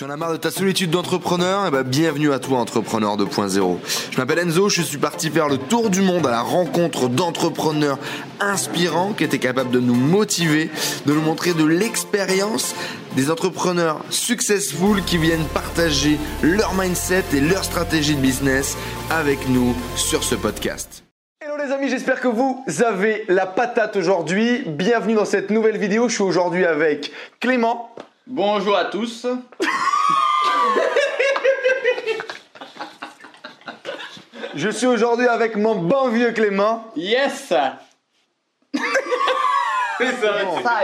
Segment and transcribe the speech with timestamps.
[0.00, 1.66] Tu en as marre de ta solitude d'entrepreneur?
[1.68, 3.76] Eh ben, bienvenue à toi, Entrepreneur 2.0.
[4.10, 7.98] Je m'appelle Enzo, je suis parti faire le tour du monde à la rencontre d'entrepreneurs
[8.40, 10.70] inspirants qui étaient capables de nous motiver,
[11.04, 12.74] de nous montrer de l'expérience,
[13.14, 18.78] des entrepreneurs successful qui viennent partager leur mindset et leur stratégie de business
[19.10, 21.04] avec nous sur ce podcast.
[21.42, 24.62] Hello les amis, j'espère que vous avez la patate aujourd'hui.
[24.66, 26.08] Bienvenue dans cette nouvelle vidéo.
[26.08, 27.94] Je suis aujourd'hui avec Clément.
[28.26, 29.26] Bonjour à tous.
[34.54, 36.84] Je suis aujourd'hui avec mon bon vieux Clément.
[36.96, 37.78] Yes Ça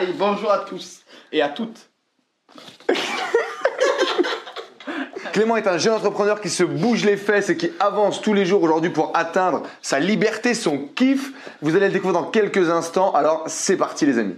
[0.02, 1.90] et bonjour à tous et à toutes.
[5.32, 8.46] Clément est un jeune entrepreneur qui se bouge les fesses et qui avance tous les
[8.46, 11.32] jours aujourd'hui pour atteindre sa liberté, son kiff.
[11.60, 13.12] Vous allez le découvrir dans quelques instants.
[13.12, 14.36] Alors c'est parti les amis.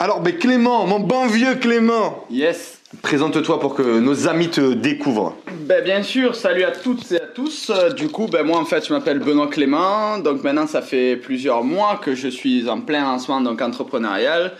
[0.00, 5.36] Alors ben Clément, mon bon vieux Clément, Yes présente-toi pour que nos amis te découvrent.
[5.66, 7.70] ben, Bien sûr, salut à toutes et à tous.
[7.70, 10.18] Euh, Du coup, ben, moi en fait je m'appelle Benoît Clément.
[10.18, 14.52] Donc maintenant ça fait plusieurs mois que je suis en plein lancement donc entrepreneurial.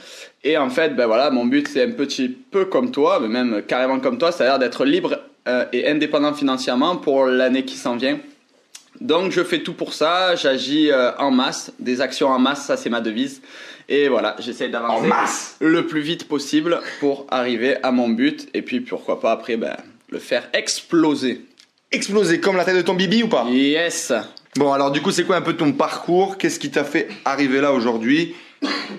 [0.42, 3.62] Et en fait, ben voilà, mon but c'est un petit peu comme toi, mais même
[3.62, 8.18] carrément comme toi, c'est-à-dire d'être libre euh, et indépendant financièrement pour l'année qui s'en vient.
[9.00, 12.76] Donc je fais tout pour ça, j'agis euh, en masse, des actions en masse, ça
[12.76, 13.40] c'est ma devise.
[13.88, 18.48] Et voilà, j'essaie d'avancer En masse le plus vite possible pour arriver à mon but.
[18.54, 19.76] Et puis pourquoi pas après ben,
[20.10, 21.42] le faire exploser.
[21.90, 23.46] Exploser comme la taille de ton bibi ou pas?
[23.48, 24.12] Yes.
[24.56, 26.36] Bon, alors du coup, c'est quoi un peu ton parcours?
[26.36, 28.34] Qu'est-ce qui t'a fait arriver là aujourd'hui?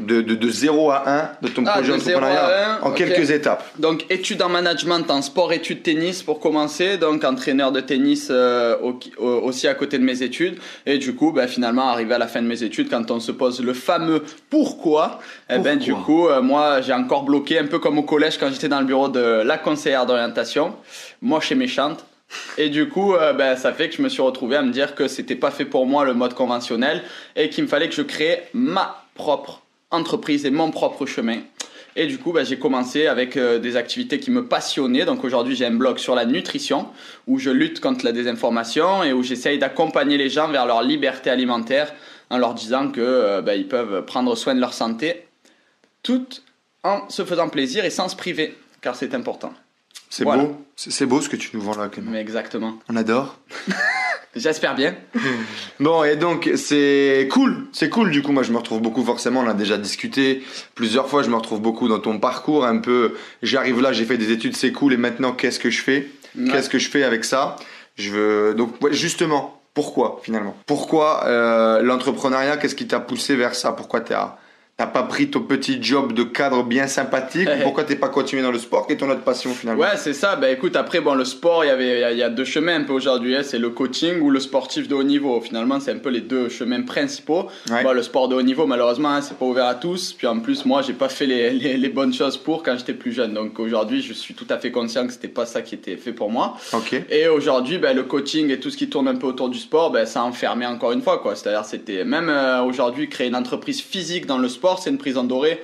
[0.01, 2.81] De, de, de 0 à 1 de ton Ah, projet de 0 entrepreneurial à 1,
[2.83, 3.63] en quelques étapes.
[3.77, 8.77] Donc études en management en sport études tennis pour commencer, donc entraîneur de tennis euh,
[8.81, 10.57] au- au- aussi à côté de mes études.
[10.85, 13.31] Et du coup ben, finalement arrivé à la fin de mes études quand on se
[13.31, 17.65] pose le fameux pourquoi, eh ben du Pourquoi coup euh, moi j'ai encore bloqué un
[17.67, 20.73] peu comme au collège quand j'étais dans le bureau de la conseillère d'orientation,
[21.21, 22.05] moche et méchante.
[22.59, 24.93] Et du coup, euh, ben, ça fait que je me suis retrouvé à me dire
[24.93, 27.01] que c'était pas fait pour moi le mode conventionnel
[27.35, 31.39] et qu'il me fallait que je crée ma propre entreprise et mon propre chemin.
[31.95, 35.05] Et du coup, ben, j'ai commencé avec euh, des activités qui me passionnaient.
[35.05, 36.87] Donc aujourd'hui, j'ai un blog sur la nutrition
[37.27, 41.29] où je lutte contre la désinformation et où j'essaye d'accompagner les gens vers leur liberté
[41.29, 41.93] alimentaire
[42.29, 45.25] en leur disant que euh, ils peuvent prendre soin de leur santé
[46.01, 46.25] tout
[46.83, 49.51] en se faisant plaisir et sans se priver, car c'est important.
[50.09, 50.43] C'est Voilà.
[50.43, 52.11] beau, c'est beau ce que tu nous vends là, Clément.
[52.11, 52.79] Mais exactement.
[52.87, 53.37] On adore.
[54.39, 54.95] J'espère bien.
[55.79, 58.31] Bon, et donc c'est cool, c'est cool du coup.
[58.31, 59.41] Moi, je me retrouve beaucoup forcément.
[59.41, 60.43] On a déjà discuté
[60.75, 61.23] plusieurs fois.
[61.23, 62.65] Je me retrouve beaucoup dans ton parcours.
[62.65, 64.93] Un peu, j'arrive là, j'ai fait des études, c'est cool.
[64.93, 66.09] Et maintenant, qu'est-ce que je fais?
[66.37, 66.51] Ouais.
[66.51, 67.55] Qu'est-ce que je fais avec ça?
[67.95, 69.55] Je veux donc ouais, justement.
[69.73, 70.57] Pourquoi finalement?
[70.65, 73.71] Pourquoi euh, l'entrepreneuriat Qu'est-ce qui t'a poussé vers ça?
[73.71, 74.37] Pourquoi t'as
[74.79, 78.51] t'as pas pris ton petit job de cadre bien sympathique Pourquoi t'es pas continué dans
[78.51, 79.81] le sport Quelle est ton autre passion finalement?
[79.83, 80.37] Ouais, c'est ça.
[80.37, 82.83] Bah écoute, après, bon, le sport, il y avait, il y a- deux chemins un
[82.83, 83.35] peu aujourd'hui.
[83.35, 83.41] hein.
[83.43, 85.41] C'est le coaching ou le sportif de haut niveau.
[85.41, 87.47] Finalement, c'est un peu les deux chemins principaux.
[87.69, 87.83] Ouais.
[87.83, 90.13] Bon, le sport de haut niveau, malheureusement, hein, c'est pas ouvert à tous.
[90.13, 92.93] Puis en plus, moi, j'ai pas fait les, les, les bonnes choses pour quand j'étais
[92.93, 93.33] plus jeune.
[93.33, 96.13] Donc aujourd'hui, je suis tout à fait conscient que c'était pas ça qui était fait
[96.13, 96.55] pour moi.
[96.71, 96.95] Ok.
[97.09, 99.91] Et aujourd'hui, ben, le coaching et tout ce qui tourne un peu autour du sport,
[99.91, 101.17] ben, ça a enfermé encore une fois.
[101.17, 101.35] quoi.
[101.35, 105.23] C'est-à-dire, c'était même euh, aujourd'hui, créer une entreprise physique dans le sport, c'est une prison
[105.23, 105.61] dorée.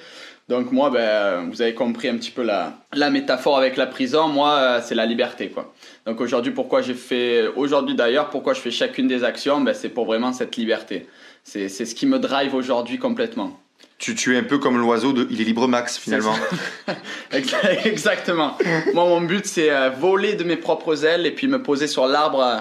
[0.48, 4.28] Donc moi, ben, vous avez compris un petit peu la, la métaphore avec la prison.
[4.28, 5.50] Moi, euh, c'est la liberté.
[5.50, 5.74] quoi.
[6.06, 9.90] Donc aujourd'hui, pourquoi j'ai fait, aujourd'hui d'ailleurs, pourquoi je fais chacune des actions, ben, c'est
[9.90, 11.08] pour vraiment cette liberté.
[11.44, 13.60] C'est c'est ce qui me drive aujourd'hui complètement.
[13.98, 16.36] Tu, tu es un peu comme l'oiseau de Il est libre max finalement.
[17.32, 18.58] Exa- Exactement.
[18.94, 22.06] Moi, mon but, c'est euh, voler de mes propres ailes et puis me poser sur
[22.06, 22.58] l'arbre euh,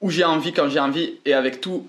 [0.00, 1.86] où j'ai envie, quand j'ai envie, et avec tout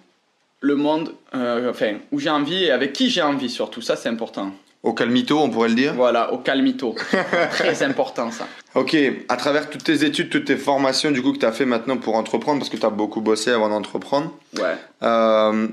[0.64, 3.82] le monde, euh, enfin, où j'ai envie et avec qui j'ai envie surtout.
[3.82, 4.52] Ça, c'est important.
[4.82, 5.94] Au calmito, on pourrait le dire.
[5.94, 6.96] Voilà, au calmito.
[7.52, 8.48] Très important, ça.
[8.74, 8.96] Ok,
[9.28, 11.98] à travers toutes tes études, toutes tes formations du coup que tu as fait maintenant
[11.98, 14.32] pour entreprendre, parce que tu as beaucoup bossé avant d'entreprendre.
[14.58, 14.76] Ouais.
[15.04, 15.68] Euh,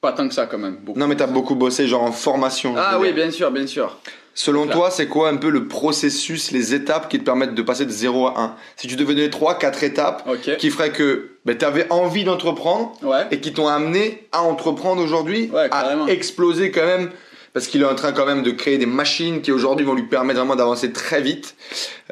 [0.00, 0.76] Pas tant que ça, quand même.
[0.76, 0.98] beaucoup.
[0.98, 2.74] non, mais tu as beaucoup bossé genre en formation.
[2.76, 3.96] Ah oui, bien sûr, bien sûr.
[4.38, 7.86] Selon toi, c'est quoi un peu le processus, les étapes qui te permettent de passer
[7.86, 10.28] de 0 à 1 Si tu devais donner 3, 4 étapes
[10.58, 13.22] qui feraient que tu avais envie d'entreprendre Ouais.
[13.30, 17.10] et qui t'ont amené à entreprendre aujourd'hui, Ouais, à exploser quand même,
[17.56, 20.02] parce qu'il est en train quand même de créer des machines qui aujourd'hui vont lui
[20.02, 21.54] permettre vraiment d'avancer très vite.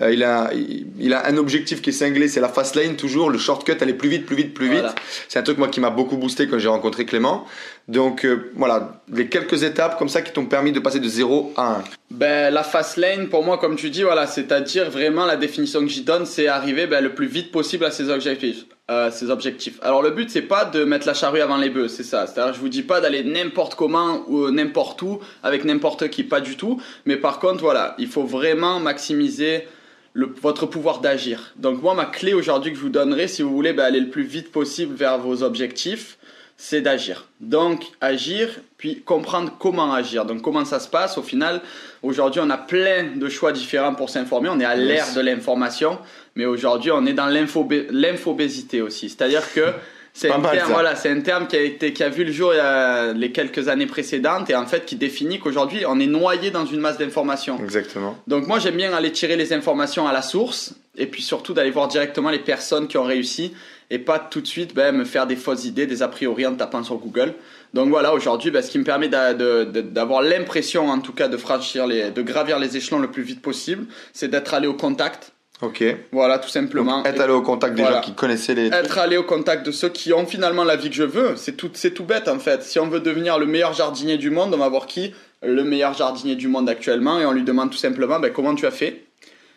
[0.01, 2.97] Euh, il, a, il, il a un objectif qui est cinglé, c'est la fast lane
[2.97, 4.89] toujours, le shortcut, aller plus vite, plus vite, plus Voilà.
[4.89, 4.97] vite.
[5.29, 7.45] C'est un truc moi qui m'a beaucoup boosté quand j'ai rencontré Clément.
[7.89, 11.53] Donc euh, voilà, les quelques étapes comme ça qui t'ont permis de passer de 0
[11.59, 11.85] à 1.
[12.13, 15.89] Ben, la fast lane, pour moi, comme tu dis, voilà, c'est-à-dire vraiment la définition que
[15.89, 18.65] j'y donne, c'est arriver ben, le plus vite possible à ses objectifs.
[18.91, 19.79] Euh, ses objectifs.
[19.83, 22.27] Alors le but c'est pas de mettre la charrue avant les bœufs, c'est ça.
[22.27, 26.41] C'est-à-dire je vous dis pas d'aller n'importe comment ou n'importe où avec n'importe qui, pas
[26.41, 26.81] du tout.
[27.07, 29.67] Mais par contre voilà, il faut vraiment maximiser
[30.15, 31.53] votre pouvoir d'agir.
[31.57, 34.11] Donc moi, ma clé aujourd'hui que je vous donnerai, si vous voulez bah, aller le
[34.11, 36.19] plus vite possible vers vos objectifs,
[36.57, 37.29] c'est d'agir.
[37.41, 38.49] Donc agir,
[38.79, 40.25] puis comprendre comment agir.
[40.25, 41.61] Donc comment ça se passe au final.
[42.03, 44.49] Aujourd'hui, on a plein de choix différents pour s'informer.
[44.49, 45.99] On est à l'ère de l'information,
[46.37, 49.09] mais aujourd'hui, on est dans l'infobésité aussi.
[49.09, 49.73] C'est-à-dire que
[50.13, 52.55] c'est un, terme, voilà, c'est un terme qui a, été, qui a vu le jour
[52.55, 56.07] il y a les quelques années précédentes et en fait qui définit qu'aujourd'hui on est
[56.07, 57.59] noyé dans une masse d'informations.
[57.59, 58.17] Exactement.
[58.29, 61.71] Donc moi j'aime bien aller tirer les informations à la source et puis surtout d'aller
[61.71, 63.53] voir directement les personnes qui ont réussi
[63.91, 66.55] et pas tout de suite ben, me faire des fausses idées, des a priori en
[66.55, 67.35] tapant sur Google.
[67.75, 71.87] Donc voilà, aujourd'hui, ben, ce qui me permet d'avoir l'impression, en tout cas, de franchir
[71.87, 75.33] les, de gravir les échelons le plus vite possible, c'est d'être allé au contact.
[75.63, 75.85] Ok.
[76.13, 77.05] Voilà, tout simplement.
[77.05, 78.67] être allé au contact des gens qui connaissaient les.
[78.67, 81.37] Être allé au contact de ceux qui ont finalement la vie que je veux.
[81.37, 82.63] C'est tout, c'est tout bête en fait.
[82.63, 85.15] Si on veut devenir le meilleur jardinier du monde, on va voir qui?
[85.43, 88.67] Le meilleur jardinier du monde actuellement et on lui demande tout simplement ben, comment tu
[88.67, 89.05] as fait?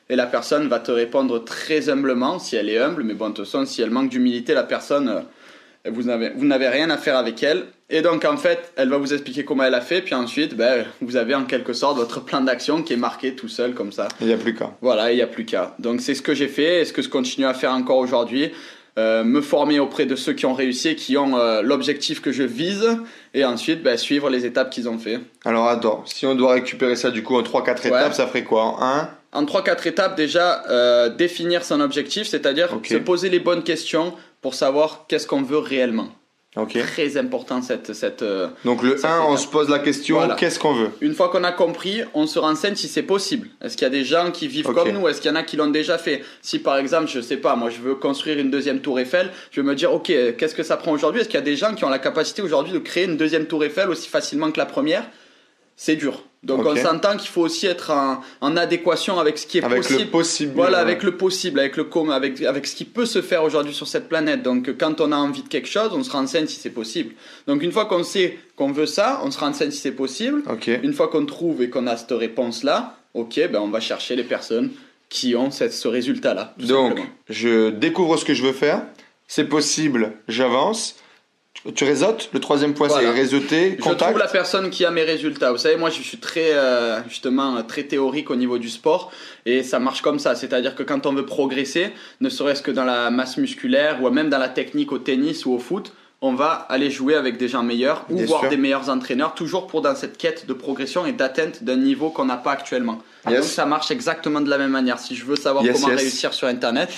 [0.09, 3.35] Et la personne va te répondre très humblement si elle est humble, mais bon, de
[3.35, 7.43] toute façon, si elle manque d'humilité, la personne, euh, vous n'avez, rien à faire avec
[7.43, 7.65] elle.
[7.89, 10.85] Et donc, en fait, elle va vous expliquer comment elle a fait, puis ensuite, ben,
[11.01, 14.07] vous avez en quelque sorte votre plan d'action qui est marqué tout seul comme ça.
[14.21, 14.71] Il n'y a plus qu'à.
[14.81, 15.75] Voilà, il n'y a plus qu'à.
[15.79, 18.51] Donc, c'est ce que j'ai fait et ce que je continue à faire encore aujourd'hui.
[18.97, 22.41] Euh, me former auprès de ceux qui ont réussi, qui ont euh, l'objectif que je
[22.41, 22.97] vise,
[23.35, 25.19] et ensuite ben, suivre les étapes qu'ils ont fait.
[25.45, 28.63] Alors attends, si on doit récupérer ça du coup en 3-4 étapes, ça ferait quoi?
[28.63, 33.63] En 1 en 3-4 étapes, déjà, euh, définir son objectif, c'est-à-dire se poser les bonnes
[33.63, 36.09] questions pour savoir qu'est-ce qu'on veut réellement.
[36.65, 37.93] Très important cette.
[37.93, 40.89] cette euh, Donc le 1, on se pose la question qu'est-ce qu'on veut?
[41.01, 43.49] Une fois qu'on a compris, on se renseigne si c'est possible.
[43.63, 45.07] Est-ce qu'il y a des gens qui vivent comme nous?
[45.07, 46.23] Est-ce qu'il y en a qui l'ont déjà fait?
[46.41, 49.61] Si par exemple, je sais pas, moi je veux construire une deuxième tour Eiffel, je
[49.61, 51.21] vais me dire ok, qu'est-ce que ça prend aujourd'hui?
[51.21, 53.45] Est-ce qu'il y a des gens qui ont la capacité aujourd'hui de créer une deuxième
[53.45, 55.07] tour Eiffel aussi facilement que la première?
[55.77, 56.23] C'est dur.
[56.43, 57.91] Donc on s'entend qu'il faut aussi être
[58.41, 60.01] en, adéquation avec ce qui est avec possible.
[60.01, 60.51] Le possible.
[60.55, 63.87] Voilà, avec le possible, avec le avec avec ce qui peut se faire aujourd'hui sur
[63.87, 64.41] cette planète.
[64.43, 67.13] Donc quand on a envie de quelque chose, on se renseigne si c'est possible.
[67.47, 70.43] Donc une fois qu'on sait qu'on veut ça, on se renseigne si c'est possible.
[70.67, 74.15] Une fois qu'on trouve et qu'on a cette réponse là, ok, ben on va chercher
[74.15, 74.71] les personnes
[75.09, 76.55] qui ont cette, ce résultat là.
[76.57, 76.99] Donc
[77.29, 78.83] je découvre ce que je veux faire,
[79.27, 80.95] c'est possible, j'avance
[81.75, 82.29] tu réseautes.
[82.33, 83.99] Le troisième point, c'est réseauter, contact.
[83.99, 85.51] Je trouve la personne qui a mes résultats.
[85.51, 89.11] Vous savez, moi, je suis très, euh, justement, très théorique au niveau du sport.
[89.45, 90.35] Et ça marche comme ça.
[90.35, 94.29] C'est-à-dire que quand on veut progresser, ne serait-ce que dans la masse musculaire ou même
[94.29, 97.61] dans la technique au tennis ou au foot, on va aller jouer avec des gens
[97.61, 101.63] meilleurs ou voir des meilleurs entraîneurs, toujours pour dans cette quête de progression et d'atteinte
[101.63, 102.99] d'un niveau qu'on n'a pas actuellement.
[103.25, 104.97] Donc ça marche exactement de la même manière.
[104.97, 106.89] Si je veux savoir comment réussir sur Internet,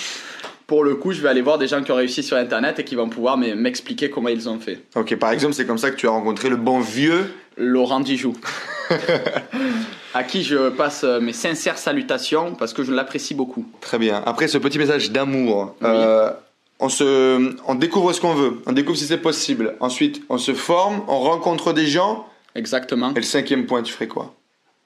[0.70, 2.84] pour le coup, je vais aller voir des gens qui ont réussi sur Internet et
[2.84, 4.78] qui vont pouvoir m'expliquer comment ils ont fait.
[4.94, 8.36] Ok, par exemple, c'est comme ça que tu as rencontré le bon vieux Laurent Dijoux.
[10.14, 13.66] à qui je passe euh, mes sincères salutations parce que je l'apprécie beaucoup.
[13.80, 14.22] Très bien.
[14.24, 16.30] Après ce petit message d'amour, euh,
[16.78, 19.74] on, se, on découvre ce qu'on veut, on découvre si c'est possible.
[19.80, 22.28] Ensuite, on se forme, on rencontre des gens.
[22.54, 23.10] Exactement.
[23.10, 24.36] Et le cinquième point, tu ferais quoi?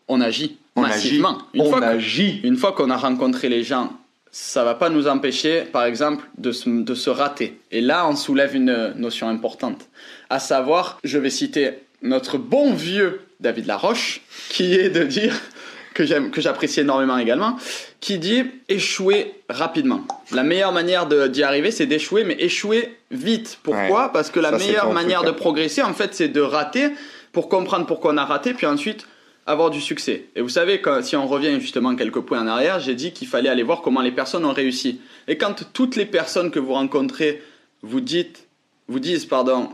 [0.08, 0.56] On agit.
[0.76, 1.40] On massivement.
[1.52, 1.62] agit.
[1.62, 2.40] on agit.
[2.42, 3.90] Une fois qu'on a rencontré les gens
[4.36, 7.56] ça va pas nous empêcher, par exemple, de se, de se rater.
[7.70, 9.88] Et là, on soulève une notion importante.
[10.28, 15.40] À savoir, je vais citer notre bon vieux David Laroche, qui est de dire,
[15.94, 17.56] que j'aime, que j'apprécie énormément également,
[18.00, 20.04] qui dit échouer rapidement.
[20.32, 23.60] La meilleure manière d'y arriver, c'est d'échouer, mais échouer vite.
[23.62, 24.12] Pourquoi?
[24.12, 26.88] Parce que la meilleure manière de progresser, en fait, c'est de rater
[27.30, 29.06] pour comprendre pourquoi on a raté, puis ensuite
[29.46, 30.26] avoir du succès.
[30.36, 33.50] Et vous savez, si on revient justement quelques points en arrière, j'ai dit qu'il fallait
[33.50, 35.00] aller voir comment les personnes ont réussi.
[35.28, 37.42] Et quand toutes les personnes que vous rencontrez
[37.82, 38.46] vous dites,
[38.88, 39.68] vous disent, pardon,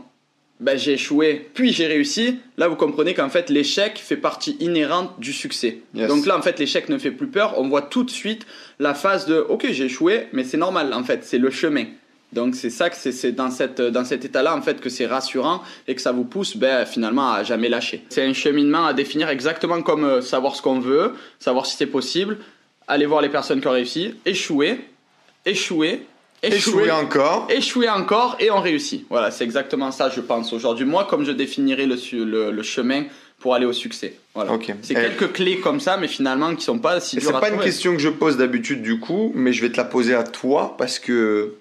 [0.59, 5.19] ben, j'ai échoué, puis j'ai réussi, là vous comprenez qu'en fait l'échec fait partie inhérente
[5.19, 5.79] du succès.
[5.95, 8.45] Donc là en fait l'échec ne fait plus peur, on voit tout de suite
[8.77, 11.85] la phase de ok j'ai échoué, mais c'est normal en fait, c'est le chemin.
[12.33, 15.61] Donc c'est ça que c'est dans, cette, dans cet état-là en fait que c'est rassurant
[15.87, 18.05] et que ça vous pousse ben, finalement à jamais lâcher.
[18.09, 21.87] C'est un cheminement à définir exactement comme euh, savoir ce qu'on veut, savoir si c'est
[21.87, 22.37] possible,
[22.87, 24.79] aller voir les personnes qui ont réussi, échouer,
[25.45, 26.05] échouer,
[26.41, 29.05] échouer, encore, échouer encore et on réussit.
[29.09, 30.85] Voilà, c'est exactement ça je pense aujourd'hui.
[30.85, 33.03] Moi comme je définirais le, le, le chemin
[33.39, 34.13] pour aller au succès.
[34.35, 34.53] Voilà.
[34.83, 37.59] C'est quelques clés comme ça, mais finalement qui sont pas si dures C'est pas une
[37.59, 40.75] question que je pose d'habitude du coup, mais je vais te la poser à toi
[40.77, 41.55] parce que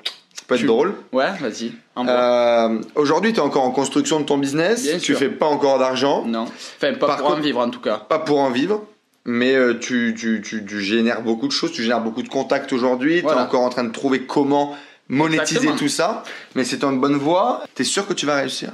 [0.51, 0.95] peut être drôle.
[1.13, 1.73] Ouais, vas-y.
[1.99, 4.83] Euh, Aujourd'hui, tu es encore en construction de ton business.
[4.83, 6.25] Bien tu fais pas encore d'argent.
[6.27, 6.47] Non.
[6.77, 7.99] Enfin, pas pour en vivre en tout cas.
[8.09, 8.85] Pas pour en vivre.
[9.27, 12.73] Mais euh, tu, tu, tu, tu, génères beaucoup de choses, tu génères beaucoup de contacts
[12.73, 13.21] aujourd'hui.
[13.21, 14.77] Tu es encore en train de trouver comment
[15.09, 16.23] monétiser tout ça.
[16.55, 17.63] Mais c'est en bonne voie.
[17.75, 18.71] Tu es sûr que tu vas réussir?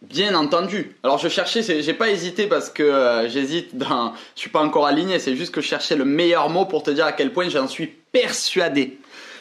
[0.00, 0.96] Bien entendu.
[1.04, 4.86] Alors je cherchais, j'ai pas hésité parce que euh, j'hésite dans, je suis pas encore
[4.86, 5.20] aligné.
[5.20, 7.68] C'est juste que je cherchais le meilleur mot pour te dire à quel point j'en
[7.68, 8.98] suis persuadé.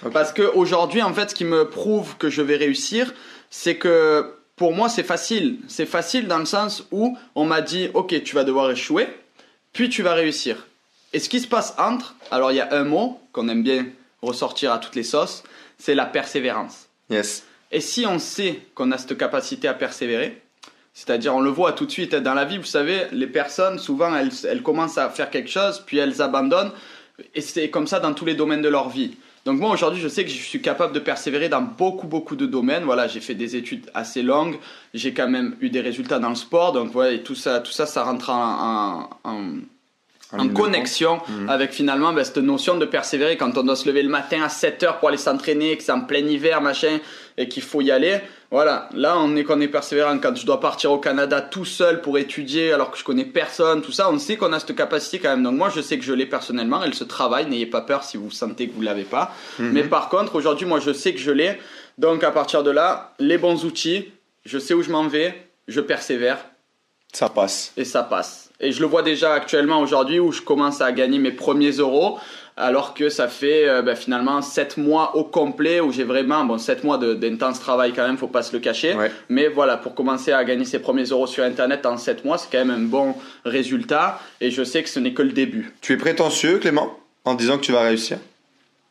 [0.09, 3.13] Parce que aujourd'hui, en fait, ce qui me prouve que je vais réussir,
[3.49, 5.59] c'est que pour moi, c'est facile.
[5.67, 9.07] C'est facile dans le sens où on m'a dit, ok, tu vas devoir échouer,
[9.73, 10.67] puis tu vas réussir.
[11.13, 13.87] Et ce qui se passe entre, alors il y a un mot qu'on aime bien
[14.21, 15.43] ressortir à toutes les sauces,
[15.77, 16.87] c'est la persévérance.
[17.09, 17.43] Yes.
[17.71, 20.41] Et si on sait qu'on a cette capacité à persévérer,
[20.93, 24.15] c'est-à-dire on le voit tout de suite dans la vie, vous savez, les personnes, souvent,
[24.15, 26.71] elles, elles commencent à faire quelque chose, puis elles abandonnent,
[27.33, 29.17] et c'est comme ça dans tous les domaines de leur vie.
[29.45, 32.45] Donc moi aujourd'hui je sais que je suis capable de persévérer dans beaucoup beaucoup de
[32.45, 32.83] domaines.
[32.83, 34.59] Voilà, j'ai fait des études assez longues,
[34.93, 37.71] j'ai quand même eu des résultats dans le sport, donc voilà, et tout ça, tout
[37.71, 39.53] ça, ça rentre en, en- en-
[40.37, 41.49] en connexion Mhm.
[41.49, 44.49] avec finalement ben, cette notion de persévérer quand on doit se lever le matin à
[44.49, 46.99] 7 heures pour aller s'entraîner, que c'est en plein hiver, machin,
[47.37, 48.19] et qu'il faut y aller.
[48.51, 52.01] Voilà, là on est qu'on est persévérant quand je dois partir au Canada tout seul
[52.01, 55.19] pour étudier alors que je connais personne, tout ça, on sait qu'on a cette capacité
[55.19, 55.43] quand même.
[55.43, 58.17] Donc moi je sais que je l'ai personnellement, elle se travaille, n'ayez pas peur si
[58.17, 59.33] vous sentez que vous l'avez pas.
[59.59, 59.71] Mhm.
[59.71, 61.59] Mais par contre aujourd'hui moi je sais que je l'ai.
[61.97, 64.11] Donc à partir de là, les bons outils,
[64.45, 66.39] je sais où je m'en vais, je persévère
[67.13, 67.71] Ça passe.
[67.77, 68.49] et ça passe.
[68.61, 72.19] Et je le vois déjà actuellement aujourd'hui où je commence à gagner mes premiers euros
[72.57, 76.57] alors que ça fait euh, ben, finalement 7 mois au complet où j'ai vraiment, bon
[76.57, 78.93] 7 mois d'intense travail quand même, faut pas se le cacher.
[78.93, 79.11] Ouais.
[79.29, 82.51] Mais voilà, pour commencer à gagner ses premiers euros sur Internet en 7 mois, c'est
[82.51, 83.15] quand même un bon
[83.45, 85.73] résultat et je sais que ce n'est que le début.
[85.81, 88.17] Tu es prétentieux, Clément, en disant que tu vas réussir?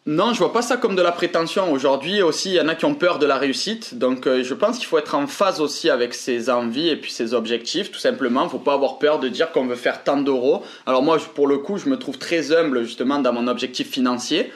[0.07, 1.71] Non, je vois pas ça comme de la prétention.
[1.71, 3.99] Aujourd'hui aussi, il y en a qui ont peur de la réussite.
[3.99, 7.13] Donc euh, je pense qu'il faut être en phase aussi avec ses envies et puis
[7.13, 8.49] ses objectifs, tout simplement.
[8.49, 10.63] Faut pas avoir peur de dire qu'on veut faire tant d'euros.
[10.87, 14.51] Alors moi, pour le coup, je me trouve très humble justement dans mon objectif financier.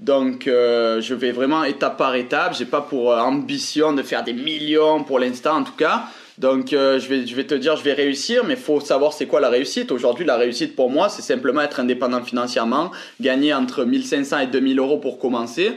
[0.00, 2.54] Donc euh, je vais vraiment étape par étape.
[2.54, 6.04] J'ai pas pour euh, ambition de faire des millions pour l'instant en tout cas.
[6.40, 9.12] Donc euh, je, vais, je vais te dire, je vais réussir, mais il faut savoir
[9.12, 9.92] c'est quoi la réussite.
[9.92, 14.78] Aujourd'hui, la réussite pour moi, c'est simplement être indépendant financièrement, gagner entre 1500 et 2000
[14.78, 15.72] euros pour commencer.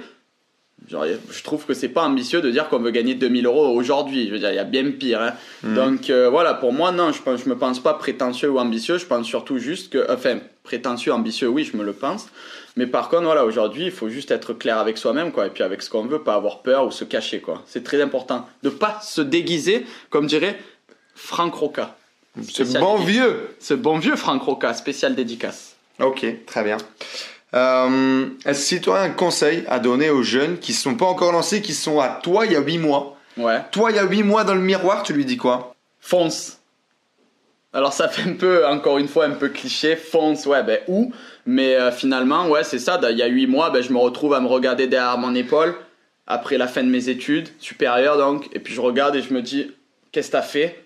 [0.89, 4.27] Genre, je trouve que c'est pas ambitieux de dire qu'on veut gagner 2000 euros aujourd'hui.
[4.27, 5.21] Je veux dire, il y a bien pire.
[5.21, 5.33] hein.
[5.63, 5.75] Mhm.
[5.75, 8.97] Donc euh, voilà, pour moi, non, je, je me pense pas prétentieux ou ambitieux.
[8.97, 12.27] Je pense surtout juste que, enfin, prétentieux, ambitieux, oui, je me le pense.
[12.75, 15.63] Mais par contre, voilà, aujourd'hui, il faut juste être clair avec soi-même, quoi, et puis
[15.63, 17.61] avec ce qu'on veut, pas avoir peur ou se cacher, quoi.
[17.67, 20.57] C'est très important de pas se déguiser, comme dirait
[21.13, 21.95] Franck Roca.
[22.41, 23.05] Ce bon dédicace.
[23.05, 25.75] vieux Ce bon vieux Franck Roca, spécial dédicace.
[25.99, 26.77] Ok, très bien.
[27.53, 31.05] Euh, Est-ce que tu aurais un conseil à donner aux jeunes qui ne sont pas
[31.05, 33.17] encore lancés, qui sont à toi il y a 8 mois?
[33.37, 33.61] Ouais.
[33.71, 35.75] Toi, il y a 8 mois dans le miroir, tu lui dis quoi?
[35.99, 36.59] Fonce.
[37.71, 39.95] Alors ça fait un peu, encore une fois, un peu cliché.
[39.95, 41.11] Fonce, ouais, ben où
[41.45, 42.99] Mais euh, finalement, ouais, c'est ça.
[43.09, 45.75] Il y a huit mois, ben, je me retrouve à me regarder derrière mon épaule
[46.25, 48.49] après la fin de mes études supérieures, donc.
[48.53, 49.71] Et puis je regarde et je me dis,
[50.11, 50.85] qu'est-ce que t'as fait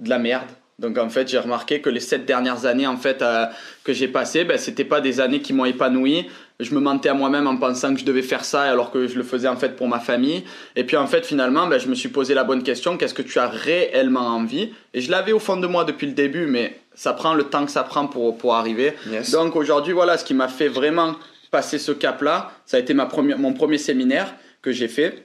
[0.00, 0.50] De la merde?
[0.78, 3.46] Donc en fait, j'ai remarqué que les sept dernières années, en fait, euh,
[3.84, 6.26] que j'ai passées, ben, c'était pas des années qui m'ont épanoui.
[6.60, 9.16] Je me mentais à moi-même en pensant que je devais faire ça alors que je
[9.16, 10.44] le faisais en fait pour ma famille.
[10.76, 13.22] Et puis en fait, finalement, ben, je me suis posé la bonne question qu'est-ce que
[13.22, 14.72] tu as réellement envie?
[14.94, 17.64] Et je l'avais au fond de moi depuis le début, mais ça prend le temps
[17.64, 18.94] que ça prend pour, pour arriver.
[19.10, 19.30] Yes.
[19.30, 21.16] Donc aujourd'hui, voilà, ce qui m'a fait vraiment
[21.50, 25.23] passer ce cap-là, ça a été ma première, mon premier séminaire que j'ai fait.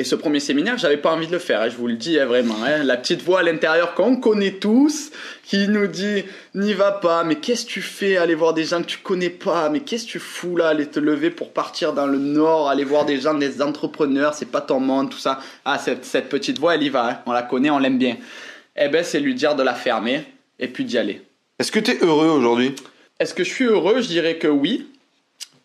[0.00, 2.18] Et ce premier séminaire, j'avais pas envie de le faire, hein, je vous le dis
[2.18, 2.54] hein, vraiment.
[2.64, 2.84] hein.
[2.84, 5.10] La petite voix à l'intérieur qu'on connaît tous,
[5.44, 8.80] qui nous dit n'y va pas, mais qu'est-ce que tu fais Aller voir des gens
[8.80, 11.92] que tu connais pas, mais qu'est-ce que tu fous là Aller te lever pour partir
[11.92, 15.38] dans le nord, aller voir des gens, des entrepreneurs, c'est pas ton monde, tout ça.
[15.66, 17.18] Ah, cette, cette petite voix, elle y va, hein.
[17.26, 18.16] on la connaît, on l'aime bien.
[18.76, 20.24] Eh ben, c'est lui dire de la fermer
[20.58, 21.20] et puis d'y aller.
[21.58, 22.74] Est-ce que tu es heureux aujourd'hui?
[23.18, 24.00] Est-ce que je suis heureux?
[24.00, 24.86] Je dirais que oui,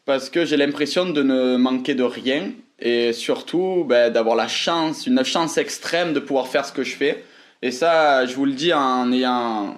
[0.04, 5.08] parce que j'ai l'impression de ne manquer de rien et surtout ben, d'avoir la chance,
[5.08, 7.24] une chance extrême de pouvoir faire ce que je fais.
[7.62, 9.78] Et ça, je vous le dis en ayant,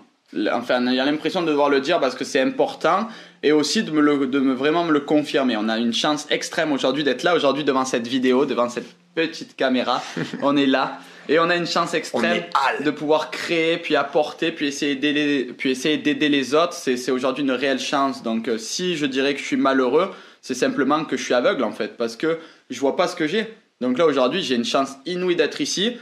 [0.51, 3.08] enfin, en ayant l'impression de devoir le dire parce que c'est important
[3.44, 5.56] et aussi de me, le, de me vraiment me le confirmer.
[5.58, 9.56] On a une chance extrême aujourd'hui d'être là aujourd'hui devant cette vidéo, devant cette petite
[9.56, 10.01] caméra.
[10.42, 11.00] on est là.
[11.30, 12.44] Et on a une chance extrême
[12.80, 16.74] de pouvoir créer, puis apporter, puis essayer d'aider, puis essayer d'aider les autres.
[16.74, 18.24] C'est, c'est aujourd'hui une réelle chance.
[18.24, 21.66] Donc, euh, si je dirais que je suis malheureux, c'est simplement que je suis aveugle
[21.66, 22.39] en fait, parce que
[22.70, 23.54] je vois pas ce que j'ai.
[23.82, 25.98] Donc là aujourd'hui, j'ai une chance inouïe d'être ici,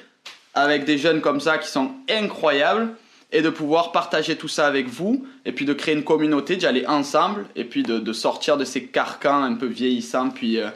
[0.53, 2.89] avec des jeunes comme ça qui sont incroyables,
[3.31, 6.65] et de pouvoir partager tout ça avec vous, et puis de créer une communauté, d'y
[6.65, 10.69] aller ensemble, et puis de, sortir de ces carcans un peu vieillissants, puis euh,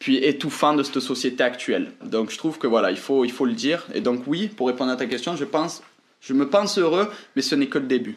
[0.00, 1.92] puis étouffant de cette société actuelle.
[2.02, 3.86] Donc je trouve que voilà, il faut, il faut le dire.
[3.94, 5.82] Et donc oui, pour répondre à ta question, je pense,
[6.20, 8.16] je me pense heureux, mais ce n'est que le début.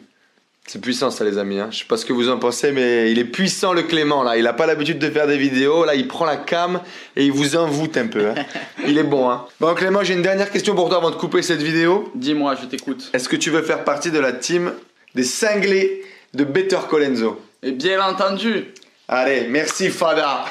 [0.66, 1.68] C'est puissant ça les amis, hein.
[1.70, 4.38] je sais pas ce que vous en pensez mais il est puissant le Clément là,
[4.38, 6.80] il a pas l'habitude de faire des vidéos, là il prend la cam
[7.16, 8.28] et il vous envoûte un peu.
[8.28, 8.34] Hein.
[8.86, 9.46] il est bon hein.
[9.60, 12.10] Bon Clément j'ai une dernière question pour toi avant de couper cette vidéo.
[12.14, 13.10] Dis-moi, je t'écoute.
[13.12, 14.72] Est-ce que tu veux faire partie de la team
[15.14, 16.02] des cinglés
[16.32, 17.40] de Better Colenso?
[17.62, 18.72] Et bien entendu,
[19.06, 20.46] Allez, merci Fada.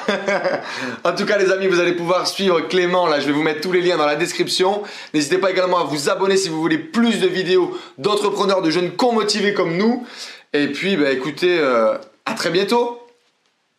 [1.04, 3.60] en tout cas les amis, vous allez pouvoir suivre Clément, là je vais vous mettre
[3.60, 4.82] tous les liens dans la description.
[5.12, 8.92] N'hésitez pas également à vous abonner si vous voulez plus de vidéos d'entrepreneurs, de jeunes
[9.12, 10.06] motivés comme nous.
[10.52, 13.04] Et puis bah écoutez, euh, à très bientôt.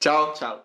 [0.02, 0.36] Ciao.
[0.38, 0.65] ciao.